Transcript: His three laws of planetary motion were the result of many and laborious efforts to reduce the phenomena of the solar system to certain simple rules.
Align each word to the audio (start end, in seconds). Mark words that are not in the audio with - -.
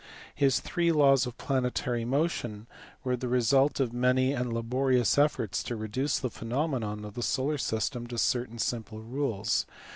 His 0.33 0.59
three 0.59 0.91
laws 0.91 1.27
of 1.27 1.37
planetary 1.37 2.05
motion 2.05 2.65
were 3.03 3.15
the 3.15 3.27
result 3.27 3.79
of 3.79 3.93
many 3.93 4.33
and 4.33 4.51
laborious 4.51 5.15
efforts 5.15 5.61
to 5.61 5.75
reduce 5.75 6.17
the 6.17 6.31
phenomena 6.31 7.05
of 7.07 7.13
the 7.13 7.21
solar 7.21 7.59
system 7.59 8.07
to 8.07 8.17
certain 8.17 8.57
simple 8.57 9.03
rules. 9.03 9.67